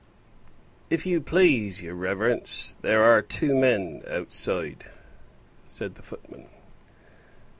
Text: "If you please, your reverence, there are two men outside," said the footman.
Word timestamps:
"If 0.89 1.05
you 1.05 1.21
please, 1.21 1.83
your 1.83 1.93
reverence, 1.93 2.75
there 2.81 3.03
are 3.03 3.21
two 3.21 3.53
men 3.53 4.01
outside," 4.09 4.85
said 5.67 5.93
the 5.93 6.01
footman. 6.01 6.47